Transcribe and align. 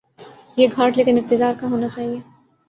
یہ 0.57 0.67
گھاٹ 0.75 0.97
لیکن 0.97 1.17
اقتدارکا 1.17 1.67
ہو 1.71 1.77
نا 1.77 1.87
چاہیے۔ 1.87 2.19